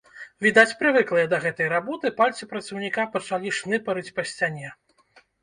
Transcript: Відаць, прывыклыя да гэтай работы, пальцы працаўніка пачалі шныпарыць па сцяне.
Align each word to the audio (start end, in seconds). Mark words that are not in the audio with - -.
Відаць, 0.43 0.77
прывыклыя 0.79 1.27
да 1.33 1.39
гэтай 1.43 1.69
работы, 1.73 2.13
пальцы 2.21 2.47
працаўніка 2.55 3.07
пачалі 3.19 3.53
шныпарыць 3.59 4.13
па 4.19 4.27
сцяне. 4.33 4.75